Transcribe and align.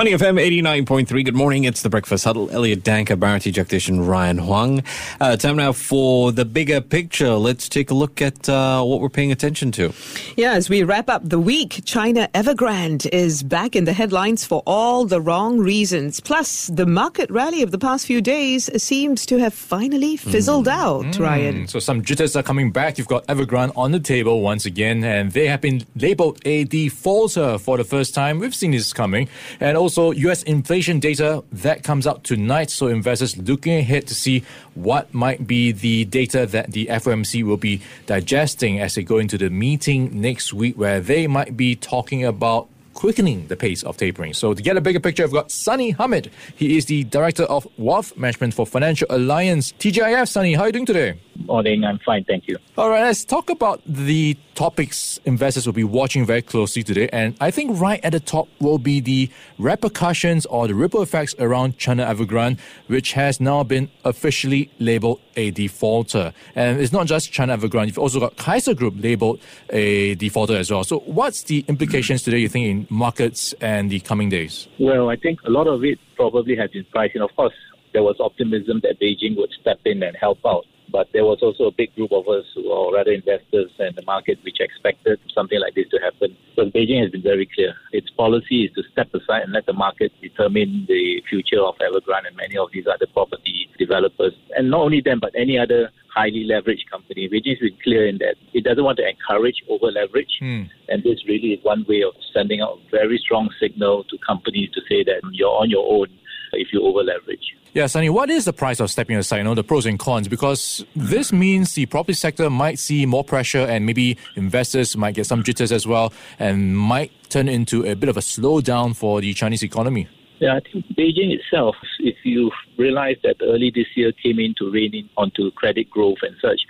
Money 0.00 0.12
FM 0.12 0.40
89.3. 0.40 1.26
Good 1.26 1.34
morning. 1.34 1.64
It's 1.64 1.82
the 1.82 1.90
Breakfast 1.90 2.24
Huddle. 2.24 2.48
Elliot 2.52 2.82
Danker, 2.82 3.20
Bharati 3.20 3.52
Jagdish, 3.52 3.90
Ryan 4.08 4.38
Huang. 4.38 4.82
Uh, 5.20 5.36
time 5.36 5.56
now 5.56 5.72
for 5.72 6.32
the 6.32 6.46
bigger 6.46 6.80
picture. 6.80 7.34
Let's 7.34 7.68
take 7.68 7.90
a 7.90 7.94
look 7.94 8.22
at 8.22 8.48
uh, 8.48 8.82
what 8.82 9.02
we're 9.02 9.10
paying 9.10 9.30
attention 9.30 9.70
to. 9.72 9.92
Yeah, 10.38 10.52
as 10.52 10.70
we 10.70 10.84
wrap 10.84 11.10
up 11.10 11.28
the 11.28 11.38
week, 11.38 11.82
China 11.84 12.30
Evergrande 12.32 13.10
is 13.12 13.42
back 13.42 13.76
in 13.76 13.84
the 13.84 13.92
headlines 13.92 14.42
for 14.42 14.62
all 14.64 15.04
the 15.04 15.20
wrong 15.20 15.58
reasons. 15.58 16.18
Plus, 16.18 16.68
the 16.68 16.86
market 16.86 17.30
rally 17.30 17.60
of 17.60 17.70
the 17.70 17.78
past 17.78 18.06
few 18.06 18.22
days 18.22 18.70
seems 18.82 19.26
to 19.26 19.36
have 19.36 19.52
finally 19.52 20.16
fizzled 20.16 20.64
mm. 20.64 20.72
out, 20.72 21.04
mm. 21.04 21.20
Ryan. 21.20 21.68
So 21.68 21.78
some 21.78 22.02
jitters 22.02 22.34
are 22.36 22.42
coming 22.42 22.72
back. 22.72 22.96
You've 22.96 23.06
got 23.06 23.26
Evergrande 23.26 23.76
on 23.76 23.92
the 23.92 24.00
table 24.00 24.40
once 24.40 24.64
again, 24.64 25.04
and 25.04 25.32
they 25.32 25.46
have 25.46 25.60
been 25.60 25.84
labeled 25.94 26.40
a 26.46 26.64
defaulter 26.64 27.58
for 27.58 27.76
the 27.76 27.84
first 27.84 28.14
time. 28.14 28.38
We've 28.38 28.54
seen 28.54 28.70
this 28.70 28.94
coming. 28.94 29.28
And 29.60 29.76
also 29.76 29.89
also, 29.90 30.12
US 30.12 30.44
inflation 30.44 31.00
data 31.00 31.42
that 31.50 31.82
comes 31.82 32.06
out 32.06 32.22
tonight. 32.22 32.70
So 32.70 32.86
investors 32.86 33.36
looking 33.36 33.76
ahead 33.76 34.06
to 34.06 34.14
see 34.14 34.44
what 34.74 35.12
might 35.12 35.48
be 35.48 35.72
the 35.72 36.04
data 36.04 36.46
that 36.46 36.70
the 36.70 36.86
FOMC 36.86 37.42
will 37.42 37.56
be 37.56 37.82
digesting 38.06 38.78
as 38.78 38.94
they 38.94 39.02
go 39.02 39.18
into 39.18 39.36
the 39.36 39.50
meeting 39.50 40.20
next 40.20 40.52
week, 40.54 40.78
where 40.78 41.00
they 41.00 41.26
might 41.26 41.56
be 41.56 41.74
talking 41.74 42.24
about 42.24 42.68
quickening 42.94 43.48
the 43.48 43.56
pace 43.56 43.82
of 43.82 43.96
tapering. 43.96 44.32
So 44.32 44.54
to 44.54 44.62
get 44.62 44.76
a 44.76 44.80
bigger 44.80 45.00
picture, 45.00 45.24
I've 45.24 45.32
got 45.32 45.50
Sani 45.50 45.90
Hamid. 45.90 46.30
He 46.54 46.76
is 46.76 46.86
the 46.86 47.02
Director 47.04 47.44
of 47.44 47.66
Wealth 47.76 48.16
Management 48.16 48.54
for 48.54 48.66
Financial 48.66 49.08
Alliance. 49.10 49.72
TGIF, 49.72 50.28
Sani, 50.28 50.54
how 50.54 50.62
are 50.62 50.66
you 50.66 50.72
doing 50.72 50.86
today? 50.86 51.18
Morning, 51.46 51.84
I'm 51.84 51.98
fine, 51.98 52.24
thank 52.24 52.46
you. 52.48 52.58
All 52.76 52.90
right, 52.90 53.02
let's 53.02 53.24
talk 53.24 53.50
about 53.50 53.80
the 53.86 54.36
topics 54.54 55.18
investors 55.24 55.66
will 55.66 55.72
be 55.72 55.84
watching 55.84 56.26
very 56.26 56.42
closely 56.42 56.82
today. 56.82 57.08
And 57.12 57.34
I 57.40 57.50
think 57.50 57.80
right 57.80 57.98
at 58.04 58.12
the 58.12 58.20
top 58.20 58.48
will 58.60 58.78
be 58.78 59.00
the 59.00 59.30
repercussions 59.58 60.44
or 60.46 60.68
the 60.68 60.74
ripple 60.74 61.02
effects 61.02 61.34
around 61.38 61.78
China 61.78 62.04
Evergrande, 62.04 62.58
which 62.88 63.12
has 63.12 63.40
now 63.40 63.62
been 63.64 63.90
officially 64.04 64.70
labeled 64.78 65.20
a 65.36 65.50
defaulter. 65.50 66.32
And 66.54 66.80
it's 66.80 66.92
not 66.92 67.06
just 67.06 67.32
China 67.32 67.56
Evergrande, 67.56 67.86
you've 67.86 67.98
also 67.98 68.20
got 68.20 68.36
Kaisa 68.36 68.74
Group 68.74 68.94
labeled 68.98 69.40
a 69.70 70.14
defaulter 70.16 70.56
as 70.56 70.70
well. 70.70 70.84
So, 70.84 71.00
what's 71.00 71.44
the 71.44 71.64
implications 71.68 72.22
today, 72.22 72.38
you 72.38 72.48
think, 72.48 72.66
in 72.66 72.86
markets 72.90 73.54
and 73.60 73.90
the 73.90 74.00
coming 74.00 74.28
days? 74.28 74.68
Well, 74.78 75.08
I 75.08 75.16
think 75.16 75.40
a 75.44 75.50
lot 75.50 75.66
of 75.66 75.84
it 75.84 75.98
probably 76.16 76.54
has 76.56 76.70
been 76.70 76.84
priced 76.92 77.16
in. 77.16 77.22
Of 77.22 77.34
course, 77.34 77.54
there 77.92 78.02
was 78.02 78.16
optimism 78.20 78.80
that 78.82 79.00
Beijing 79.00 79.36
would 79.36 79.50
step 79.60 79.80
in 79.84 80.02
and 80.02 80.16
help 80.16 80.38
out. 80.46 80.66
But 80.90 81.08
there 81.12 81.24
was 81.24 81.38
also 81.42 81.64
a 81.64 81.70
big 81.72 81.94
group 81.94 82.12
of 82.12 82.26
us, 82.28 82.44
who, 82.54 82.70
or 82.70 82.94
rather 82.94 83.12
investors 83.12 83.70
and 83.78 83.94
the 83.94 84.02
market, 84.02 84.38
which 84.44 84.60
expected 84.60 85.18
something 85.34 85.60
like 85.60 85.74
this 85.74 85.88
to 85.90 85.98
happen. 85.98 86.36
Because 86.54 86.72
Beijing 86.72 87.00
has 87.02 87.10
been 87.10 87.22
very 87.22 87.48
clear. 87.54 87.74
Its 87.92 88.10
policy 88.10 88.64
is 88.64 88.72
to 88.74 88.82
step 88.92 89.08
aside 89.14 89.42
and 89.42 89.52
let 89.52 89.66
the 89.66 89.72
market 89.72 90.12
determine 90.20 90.86
the 90.88 91.22
future 91.28 91.60
of 91.60 91.76
Evergrande 91.78 92.28
and 92.28 92.36
many 92.36 92.56
of 92.56 92.68
these 92.72 92.86
other 92.86 93.06
property 93.12 93.68
developers. 93.78 94.32
And 94.56 94.70
not 94.70 94.80
only 94.80 95.00
them, 95.00 95.20
but 95.20 95.32
any 95.36 95.58
other 95.58 95.90
highly 96.14 96.44
leveraged 96.44 96.90
company. 96.90 97.28
Beijing 97.28 97.50
has 97.50 97.58
been 97.58 97.78
clear 97.82 98.06
in 98.06 98.18
that 98.18 98.34
it 98.52 98.64
doesn't 98.64 98.82
want 98.82 98.98
to 98.98 99.08
encourage 99.08 99.62
over 99.68 99.90
leverage. 99.90 100.36
Hmm. 100.40 100.62
And 100.88 101.02
this 101.02 101.18
really 101.26 101.54
is 101.54 101.64
one 101.64 101.84
way 101.88 102.02
of 102.02 102.14
sending 102.34 102.60
out 102.60 102.78
a 102.78 102.90
very 102.90 103.18
strong 103.18 103.48
signal 103.60 104.04
to 104.04 104.18
companies 104.26 104.70
to 104.74 104.80
say 104.88 105.04
that 105.04 105.20
you're 105.32 105.48
on 105.48 105.70
your 105.70 105.86
own 105.86 106.08
if 106.52 106.72
you 106.72 106.82
over 106.82 107.02
leverage. 107.02 107.56
Yeah, 107.72 107.86
Sani, 107.86 108.10
what 108.10 108.30
is 108.30 108.46
the 108.46 108.52
price 108.52 108.80
of 108.80 108.90
stepping 108.90 109.16
aside? 109.16 109.38
You 109.38 109.44
know, 109.44 109.54
the 109.54 109.62
pros 109.62 109.86
and 109.86 109.98
cons, 109.98 110.26
because 110.26 110.84
this 110.96 111.32
means 111.32 111.74
the 111.74 111.86
property 111.86 112.14
sector 112.14 112.50
might 112.50 112.78
see 112.80 113.06
more 113.06 113.22
pressure 113.22 113.64
and 113.64 113.86
maybe 113.86 114.18
investors 114.34 114.96
might 114.96 115.14
get 115.14 115.26
some 115.26 115.44
jitters 115.44 115.70
as 115.70 115.86
well 115.86 116.12
and 116.38 116.76
might 116.76 117.12
turn 117.30 117.48
into 117.48 117.84
a 117.86 117.94
bit 117.94 118.08
of 118.08 118.16
a 118.16 118.20
slowdown 118.20 118.96
for 118.96 119.20
the 119.20 119.32
Chinese 119.34 119.62
economy. 119.62 120.08
Yeah, 120.40 120.56
I 120.56 120.60
think 120.60 120.86
Beijing 120.96 121.32
itself, 121.32 121.76
if 122.00 122.16
you 122.24 122.50
realize 122.78 123.16
that 123.22 123.36
early 123.42 123.70
this 123.72 123.86
year 123.94 124.10
came 124.10 124.38
in 124.38 124.54
to 124.58 124.70
rein 124.70 124.94
in 124.94 125.08
onto 125.16 125.50
credit 125.52 125.90
growth 125.90 126.18
and 126.22 126.34
such, 126.40 126.62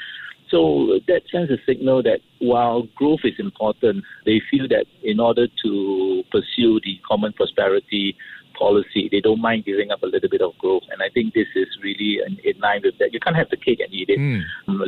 so 0.51 0.99
that 1.07 1.23
sends 1.31 1.51
a 1.51 1.59
signal 1.65 2.03
that 2.03 2.21
while 2.41 2.89
growth 2.97 3.21
is 3.23 3.35
important, 3.39 4.05
they 4.27 4.43
feel 4.51 4.67
that 4.69 4.87
in 5.05 5.21
order 5.21 5.47
to 5.63 6.25
pursue 6.33 6.81
the 6.81 6.99
common 7.07 7.33
prosperity 7.33 8.17
policy, 8.61 9.09
they 9.11 9.21
don't 9.21 9.41
mind 9.41 9.65
giving 9.65 9.91
up 9.91 10.03
a 10.03 10.07
little 10.07 10.29
bit 10.29 10.43
of 10.43 10.57
growth. 10.59 10.85
And 10.93 11.03
I 11.03 11.09
think 11.09 11.35
this 11.35 11.49
is 11.57 11.69
really 11.83 12.21
in, 12.25 12.39
in 12.45 12.61
line 12.61 12.83
with 12.85 12.97
that. 12.99 13.13
You 13.13 13.21
can't 13.21 13.37
have 13.37 13.51
the 13.51 13.57
cake 13.57 13.81
and 13.81 13.93
eat 13.93 14.11
it. 14.11 14.21
Mm. 14.21 14.43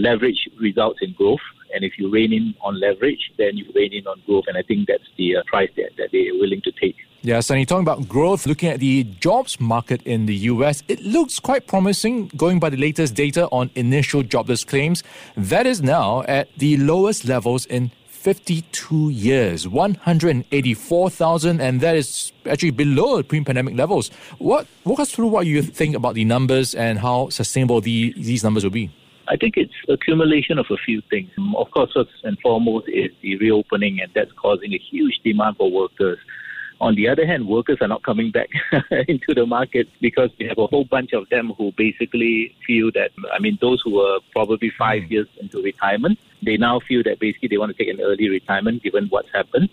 Leverage 0.08 0.48
results 0.60 1.00
in 1.02 1.12
growth. 1.14 1.46
And 1.74 1.82
if 1.84 1.98
you 1.98 2.10
rein 2.10 2.32
in 2.32 2.54
on 2.60 2.78
leverage, 2.78 3.32
then 3.38 3.56
you 3.56 3.64
rein 3.74 3.92
in 3.92 4.06
on 4.06 4.20
growth. 4.26 4.44
And 4.46 4.56
I 4.56 4.62
think 4.62 4.86
that's 4.86 5.08
the 5.16 5.36
uh, 5.36 5.42
price 5.46 5.70
that, 5.76 5.90
that 5.96 6.10
they 6.12 6.28
are 6.28 6.34
willing 6.34 6.60
to 6.62 6.72
take. 6.72 6.96
Yeah, 7.24 7.38
Sani, 7.38 7.64
talking 7.64 7.84
about 7.84 8.08
growth, 8.08 8.46
looking 8.46 8.68
at 8.68 8.80
the 8.80 9.04
jobs 9.04 9.60
market 9.60 10.02
in 10.02 10.26
the 10.26 10.34
US, 10.52 10.82
it 10.88 11.00
looks 11.00 11.38
quite 11.38 11.68
promising 11.68 12.26
going 12.36 12.58
by 12.58 12.68
the 12.68 12.76
latest 12.76 13.14
data 13.14 13.46
on 13.52 13.70
initial 13.76 14.24
jobless 14.24 14.64
claims. 14.64 15.04
That 15.36 15.64
is 15.64 15.80
now 15.80 16.22
at 16.22 16.48
the 16.58 16.76
lowest 16.78 17.24
levels 17.24 17.64
in 17.66 17.92
52 18.22 19.10
years, 19.10 19.66
184,000, 19.66 21.60
and 21.60 21.80
that 21.80 21.96
is 21.96 22.32
actually 22.48 22.70
below 22.70 23.20
pre-pandemic 23.20 23.74
levels. 23.74 24.12
What 24.38 24.68
walk 24.84 25.00
us 25.00 25.10
through 25.10 25.26
what 25.26 25.44
you 25.44 25.60
think 25.60 25.96
about 25.96 26.14
the 26.14 26.24
numbers 26.24 26.72
and 26.72 27.00
how 27.00 27.30
sustainable 27.30 27.80
the, 27.80 28.14
these 28.16 28.44
numbers 28.44 28.62
will 28.62 28.70
be? 28.70 28.92
I 29.26 29.36
think 29.36 29.56
it's 29.56 29.74
accumulation 29.88 30.58
of 30.58 30.66
a 30.70 30.76
few 30.76 31.02
things. 31.10 31.30
Of 31.56 31.68
course, 31.72 31.90
first 31.94 32.10
and 32.22 32.38
foremost 32.38 32.88
is 32.88 33.10
the 33.22 33.38
reopening, 33.38 34.00
and 34.00 34.08
that's 34.14 34.30
causing 34.40 34.72
a 34.72 34.78
huge 34.78 35.18
demand 35.24 35.56
for 35.56 35.68
workers. 35.68 36.18
On 36.82 36.96
the 36.96 37.08
other 37.08 37.24
hand, 37.24 37.46
workers 37.46 37.78
are 37.80 37.86
not 37.86 38.02
coming 38.02 38.32
back 38.32 38.48
into 39.06 39.32
the 39.34 39.46
market 39.46 39.88
because 40.00 40.30
we 40.36 40.46
have 40.48 40.58
a 40.58 40.66
whole 40.66 40.84
bunch 40.84 41.12
of 41.12 41.28
them 41.28 41.52
who 41.56 41.70
basically 41.76 42.56
feel 42.66 42.90
that, 42.90 43.12
I 43.32 43.38
mean, 43.38 43.56
those 43.60 43.80
who 43.82 43.94
were 43.94 44.18
probably 44.32 44.68
five 44.76 45.04
mm. 45.04 45.10
years 45.12 45.28
into 45.40 45.62
retirement, 45.62 46.18
they 46.42 46.56
now 46.56 46.80
feel 46.80 47.04
that 47.04 47.20
basically 47.20 47.50
they 47.50 47.56
want 47.56 47.70
to 47.70 47.78
take 47.80 47.94
an 47.94 48.00
early 48.00 48.28
retirement 48.28 48.82
given 48.82 49.06
what's 49.10 49.30
happened. 49.32 49.68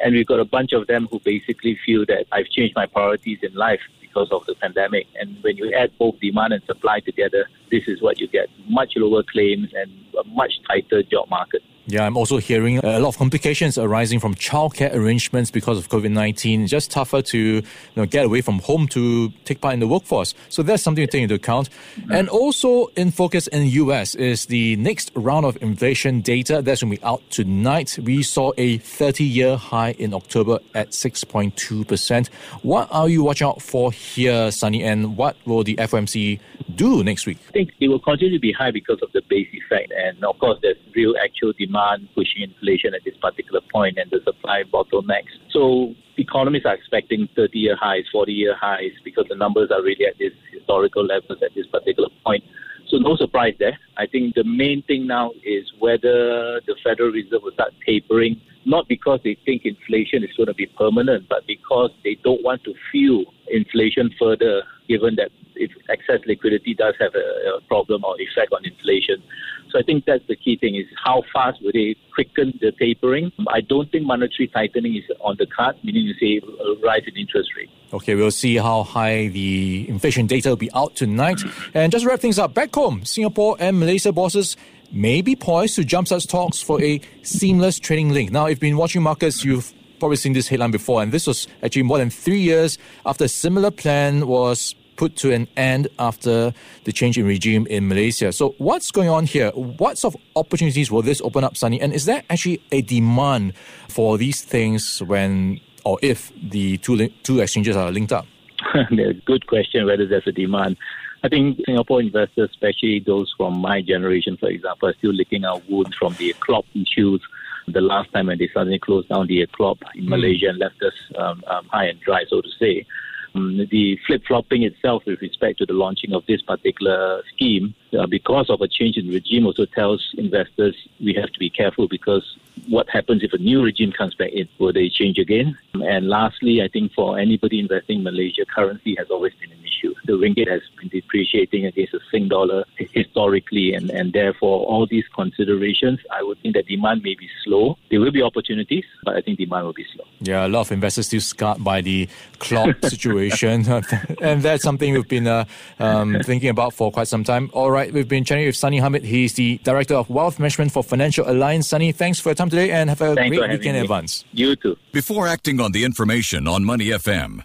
And 0.00 0.14
we've 0.14 0.26
got 0.26 0.40
a 0.40 0.46
bunch 0.46 0.72
of 0.72 0.86
them 0.86 1.08
who 1.10 1.20
basically 1.20 1.78
feel 1.84 2.06
that 2.06 2.24
I've 2.32 2.48
changed 2.48 2.74
my 2.74 2.86
priorities 2.86 3.40
in 3.42 3.52
life 3.52 3.80
because 4.00 4.32
of 4.32 4.46
the 4.46 4.54
pandemic. 4.54 5.08
And 5.20 5.36
when 5.42 5.58
you 5.58 5.74
add 5.74 5.90
both 5.98 6.18
demand 6.20 6.54
and 6.54 6.62
supply 6.64 7.00
together, 7.00 7.50
this 7.70 7.86
is 7.86 8.00
what 8.00 8.18
you 8.18 8.28
get 8.28 8.48
much 8.66 8.94
lower 8.96 9.22
claims 9.24 9.74
and 9.74 9.90
a 10.18 10.26
much 10.28 10.54
tighter 10.66 11.02
job 11.02 11.28
market. 11.28 11.62
Yeah, 11.88 12.04
I'm 12.04 12.16
also 12.16 12.38
hearing 12.38 12.78
a 12.78 12.98
lot 12.98 13.10
of 13.10 13.18
complications 13.18 13.78
arising 13.78 14.18
from 14.18 14.34
childcare 14.34 14.92
arrangements 14.92 15.52
because 15.52 15.78
of 15.78 15.88
COVID 15.88 16.10
19. 16.10 16.62
It's 16.62 16.70
just 16.70 16.90
tougher 16.90 17.22
to 17.22 17.38
you 17.38 17.62
know, 17.94 18.06
get 18.06 18.24
away 18.24 18.40
from 18.40 18.58
home 18.58 18.88
to 18.88 19.30
take 19.44 19.60
part 19.60 19.74
in 19.74 19.80
the 19.80 19.86
workforce. 19.86 20.34
So 20.48 20.64
that's 20.64 20.82
something 20.82 21.06
to 21.06 21.10
take 21.10 21.22
into 21.22 21.36
account. 21.36 21.70
Mm-hmm. 21.70 22.12
And 22.12 22.28
also 22.28 22.86
in 22.96 23.12
focus 23.12 23.46
in 23.46 23.60
the 23.60 23.68
US 23.68 24.16
is 24.16 24.46
the 24.46 24.74
next 24.76 25.12
round 25.14 25.46
of 25.46 25.56
inflation 25.62 26.22
data. 26.22 26.60
That's 26.60 26.82
going 26.82 26.92
to 26.92 27.00
be 27.00 27.04
out 27.04 27.22
tonight. 27.30 27.96
We 28.02 28.24
saw 28.24 28.50
a 28.58 28.78
30 28.78 29.22
year 29.22 29.56
high 29.56 29.92
in 29.92 30.12
October 30.12 30.58
at 30.74 30.90
6.2%. 30.90 32.28
What 32.62 32.88
are 32.90 33.08
you 33.08 33.22
watching 33.22 33.46
out 33.46 33.62
for 33.62 33.92
here, 33.92 34.50
Sani? 34.50 34.82
And 34.82 35.16
what 35.16 35.36
will 35.44 35.62
the 35.62 35.76
FOMC 35.76 36.40
do 36.74 37.04
next 37.04 37.26
week? 37.26 37.38
I 37.48 37.52
think 37.52 37.70
it 37.80 37.88
will 37.88 38.00
continue 38.00 38.36
to 38.36 38.40
be 38.40 38.52
high 38.52 38.70
because 38.70 38.98
of 39.02 39.12
the 39.12 39.22
base 39.28 39.48
effect. 39.52 39.92
And 39.92 40.24
of 40.24 40.38
course, 40.38 40.58
there's 40.62 40.76
real 40.94 41.14
actual 41.22 41.52
demand 41.58 42.08
pushing 42.14 42.42
inflation 42.42 42.94
at 42.94 43.04
this 43.04 43.16
particular 43.16 43.60
point 43.72 43.98
and 43.98 44.10
the 44.10 44.20
supply 44.24 44.64
bottlenecks. 44.64 45.32
So 45.50 45.94
economists 46.16 46.66
are 46.66 46.74
expecting 46.74 47.28
30 47.36 47.58
year 47.58 47.76
highs, 47.76 48.04
40 48.12 48.32
year 48.32 48.56
highs 48.56 48.92
because 49.04 49.26
the 49.28 49.36
numbers 49.36 49.70
are 49.70 49.82
really 49.82 50.06
at 50.06 50.18
this 50.18 50.32
historical 50.52 51.04
levels 51.04 51.38
at 51.42 51.54
this 51.54 51.66
particular 51.66 52.08
point. 52.24 52.42
So 52.88 52.98
no 52.98 53.16
surprise 53.16 53.54
there. 53.58 53.78
I 53.96 54.06
think 54.06 54.34
the 54.34 54.44
main 54.44 54.82
thing 54.82 55.06
now 55.06 55.32
is 55.44 55.64
whether 55.78 56.60
the 56.66 56.76
Federal 56.84 57.10
Reserve 57.10 57.42
will 57.42 57.52
start 57.52 57.74
tapering, 57.84 58.40
not 58.66 58.88
because 58.88 59.20
they 59.22 59.38
think 59.46 59.64
inflation 59.64 60.24
is 60.24 60.30
going 60.36 60.48
to 60.48 60.54
be 60.54 60.66
permanent, 60.66 61.28
but 61.28 61.46
because 61.46 61.90
they 62.04 62.18
don't 62.24 62.42
want 62.42 62.64
to 62.64 62.74
fuel 62.90 63.24
inflation 63.48 64.10
further, 64.18 64.62
given 64.88 65.14
that 65.16 65.30
if 65.54 65.70
excess 65.88 66.20
liquidity 66.26 66.74
does 66.74 66.94
have 67.00 67.14
a, 67.14 67.56
a 67.56 67.60
problem 67.62 68.04
or 68.04 68.20
effect 68.20 68.52
on 68.52 68.64
inflation. 68.64 69.22
So 69.70 69.78
I 69.78 69.82
think 69.82 70.04
that's 70.04 70.26
the 70.28 70.36
key 70.36 70.56
thing 70.56 70.74
is 70.76 70.86
how 71.02 71.22
fast 71.32 71.62
will 71.62 71.72
they 71.72 71.96
quicken 72.14 72.58
the 72.60 72.72
tapering. 72.72 73.32
I 73.48 73.60
don't 73.60 73.90
think 73.90 74.04
monetary 74.04 74.48
tightening 74.48 74.96
is 74.96 75.04
on 75.20 75.36
the 75.38 75.46
card, 75.46 75.76
meaning 75.82 76.04
you 76.04 76.14
say 76.14 76.40
a 76.46 76.86
rise 76.86 77.02
in 77.06 77.16
interest 77.16 77.50
rate. 77.56 77.70
Okay, 77.92 78.14
we'll 78.14 78.30
see 78.30 78.56
how 78.56 78.82
high 78.82 79.28
the 79.28 79.88
inflation 79.88 80.26
data 80.26 80.50
will 80.50 80.56
be 80.56 80.72
out 80.72 80.94
tonight. 80.96 81.40
And 81.72 81.92
just 81.92 82.04
wrap 82.04 82.20
things 82.20 82.38
up, 82.38 82.52
back 82.54 82.74
home, 82.74 83.04
Singapore 83.04 83.56
and 83.58 83.78
Malaysia 83.78 84.12
bosses 84.12 84.56
may 84.92 85.22
be 85.22 85.36
poised 85.36 85.76
to 85.76 85.82
jumpstart 85.82 86.28
talks 86.28 86.60
for 86.60 86.82
a 86.82 87.00
seamless 87.22 87.78
trading 87.78 88.10
link. 88.10 88.30
Now, 88.30 88.46
if 88.46 88.50
you've 88.50 88.60
been 88.60 88.76
watching 88.76 89.02
markets, 89.02 89.44
you've 89.44 89.72
probably 89.98 90.16
seen 90.16 90.32
this 90.32 90.48
headline 90.48 90.70
before, 90.70 91.02
and 91.02 91.12
this 91.12 91.26
was 91.26 91.46
actually 91.62 91.82
more 91.82 91.98
than 91.98 92.10
three 92.10 92.40
years 92.40 92.78
after 93.04 93.24
a 93.24 93.28
similar 93.28 93.70
plan 93.70 94.26
was 94.26 94.74
put 94.96 95.16
to 95.16 95.32
an 95.32 95.46
end 95.56 95.88
after 95.98 96.52
the 96.84 96.92
change 96.92 97.18
in 97.18 97.26
regime 97.26 97.66
in 97.66 97.88
Malaysia. 97.88 98.32
So, 98.32 98.54
what's 98.58 98.90
going 98.90 99.08
on 99.08 99.26
here? 99.26 99.50
What 99.50 99.98
sort 99.98 100.14
of 100.14 100.20
opportunities 100.34 100.90
will 100.90 101.02
this 101.02 101.20
open 101.20 101.44
up, 101.44 101.56
Sani? 101.56 101.80
And 101.80 101.92
is 101.92 102.06
there 102.06 102.22
actually 102.30 102.62
a 102.72 102.82
demand 102.82 103.54
for 103.88 104.18
these 104.18 104.42
things 104.42 105.02
when 105.02 105.60
or 105.84 105.98
if 106.02 106.32
the 106.42 106.78
two, 106.78 107.08
two 107.22 107.40
exchanges 107.40 107.76
are 107.76 107.90
linked 107.90 108.12
up? 108.12 108.26
Good 109.24 109.46
question 109.46 109.86
whether 109.86 110.06
there's 110.06 110.26
a 110.26 110.32
demand. 110.32 110.76
I 111.22 111.28
think 111.28 111.60
Singapore 111.64 112.00
investors, 112.00 112.50
especially 112.50 113.00
those 113.00 113.32
from 113.36 113.58
my 113.58 113.80
generation, 113.82 114.36
for 114.36 114.48
example, 114.48 114.88
are 114.88 114.94
still 114.94 115.12
licking 115.12 115.44
our 115.44 115.60
wounds 115.68 115.96
from 115.96 116.14
the 116.14 116.34
CLOB 116.40 116.64
issues. 116.74 117.22
The 117.68 117.80
last 117.80 118.12
time 118.12 118.26
when 118.26 118.38
they 118.38 118.48
suddenly 118.52 118.78
closed 118.78 119.08
down 119.08 119.26
the 119.26 119.46
CLOB 119.46 119.78
in 119.94 120.04
mm. 120.04 120.08
Malaysia 120.08 120.48
and 120.50 120.58
left 120.58 120.80
us 120.82 120.94
um, 121.18 121.42
um, 121.46 121.66
high 121.66 121.86
and 121.86 122.00
dry, 122.00 122.24
so 122.28 122.40
to 122.40 122.48
say. 122.58 122.86
Um, 123.34 123.66
the 123.70 123.98
flip 124.06 124.22
flopping 124.26 124.62
itself, 124.62 125.02
with 125.04 125.20
respect 125.20 125.58
to 125.58 125.66
the 125.66 125.74
launching 125.74 126.14
of 126.14 126.24
this 126.26 126.40
particular 126.40 127.22
scheme, 127.34 127.74
uh, 127.98 128.06
because 128.06 128.48
of 128.48 128.60
a 128.62 128.68
change 128.68 128.96
in 128.96 129.08
regime, 129.08 129.46
also 129.46 129.66
tells 129.66 130.14
investors 130.16 130.74
we 131.00 131.12
have 131.14 131.30
to 131.32 131.38
be 131.38 131.50
careful 131.50 131.86
because 131.88 132.36
what 132.68 132.88
happens 132.88 133.22
if 133.22 133.32
a 133.34 133.38
new 133.38 133.62
regime 133.62 133.92
comes 133.92 134.14
back 134.14 134.30
in? 134.32 134.48
Will 134.58 134.72
they 134.72 134.88
change 134.88 135.18
again? 135.18 135.58
And 135.74 136.08
lastly, 136.08 136.62
I 136.62 136.68
think 136.68 136.92
for 136.94 137.18
anybody 137.18 137.58
investing 137.58 137.98
in 137.98 138.04
Malaysia, 138.04 138.46
currency 138.46 138.94
has 138.96 139.10
always 139.10 139.34
been 139.34 139.52
an. 139.52 139.65
The 140.06 140.12
ringgit 140.12 140.48
has 140.48 140.62
been 140.78 140.88
depreciating 140.88 141.66
against 141.66 141.92
the 141.92 142.00
Sing 142.10 142.28
dollar 142.28 142.64
historically, 142.76 143.74
and, 143.74 143.90
and 143.90 144.12
therefore 144.12 144.66
all 144.66 144.86
these 144.86 145.04
considerations, 145.14 145.98
I 146.10 146.22
would 146.22 146.38
think 146.40 146.54
that 146.54 146.66
demand 146.66 147.02
may 147.02 147.14
be 147.14 147.28
slow. 147.44 147.76
There 147.90 148.00
will 148.00 148.12
be 148.12 148.22
opportunities, 148.22 148.84
but 149.04 149.16
I 149.16 149.20
think 149.20 149.38
demand 149.38 149.66
will 149.66 149.72
be 149.72 149.86
slow. 149.94 150.04
Yeah, 150.20 150.46
a 150.46 150.48
lot 150.48 150.60
of 150.62 150.72
investors 150.72 151.06
still 151.06 151.20
scarred 151.20 151.62
by 151.62 151.80
the 151.80 152.08
CLOB 152.38 152.84
situation, 152.88 153.66
and 154.20 154.42
that's 154.42 154.62
something 154.62 154.92
we've 154.92 155.08
been 155.08 155.26
uh, 155.26 155.44
um, 155.78 156.16
thinking 156.22 156.50
about 156.50 156.72
for 156.72 156.92
quite 156.92 157.08
some 157.08 157.24
time. 157.24 157.50
All 157.52 157.70
right, 157.70 157.92
we've 157.92 158.08
been 158.08 158.24
chatting 158.24 158.46
with 158.46 158.56
Sani 158.56 158.78
Hamid. 158.78 159.04
He's 159.04 159.34
the 159.34 159.58
Director 159.64 159.94
of 159.94 160.08
Wealth 160.08 160.38
Management 160.38 160.72
for 160.72 160.82
Financial 160.82 161.28
Alliance. 161.28 161.68
Sani, 161.68 161.92
thanks 161.92 162.20
for 162.20 162.30
your 162.30 162.34
time 162.34 162.50
today 162.50 162.70
and 162.70 162.88
have 162.90 163.00
a 163.00 163.14
Thanks 163.14 163.36
great 163.36 163.50
weekend 163.50 163.76
in 163.76 163.82
advance. 163.82 164.24
You 164.32 164.56
too. 164.56 164.76
Before 164.92 165.26
acting 165.26 165.60
on 165.60 165.72
the 165.72 165.84
information 165.84 166.46
on 166.46 166.64
Money 166.64 166.86
FM, 166.86 167.44